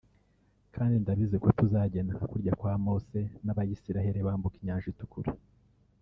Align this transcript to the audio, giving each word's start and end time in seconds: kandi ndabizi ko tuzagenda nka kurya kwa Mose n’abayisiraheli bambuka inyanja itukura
kandi 0.75 0.95
ndabizi 1.03 1.35
ko 1.43 1.47
tuzagenda 1.59 2.11
nka 2.17 2.27
kurya 2.31 2.53
kwa 2.59 2.73
Mose 2.83 3.19
n’abayisiraheli 3.45 4.19
bambuka 4.27 4.55
inyanja 4.61 4.87
itukura 4.93 5.31